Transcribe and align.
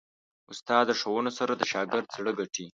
استاد 0.51 0.83
د 0.87 0.91
ښوونو 0.99 1.31
سره 1.39 1.53
د 1.55 1.61
شاګرد 1.71 2.07
زړه 2.17 2.31
ګټي. 2.39 2.65